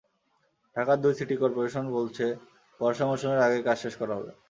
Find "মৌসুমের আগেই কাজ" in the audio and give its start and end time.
3.09-3.77